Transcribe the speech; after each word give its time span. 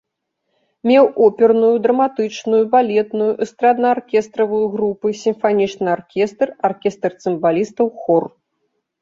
Меў 0.91 1.05
оперную, 1.25 1.75
драматычную, 1.83 2.61
балетную, 2.73 3.27
эстрадна-аркестравую 3.47 4.63
групы, 4.75 5.07
сімфанічны 5.21 5.87
аркестр, 5.97 6.47
аркестр 6.73 7.11
цымбалістаў, 7.21 7.87
хор. 8.03 8.23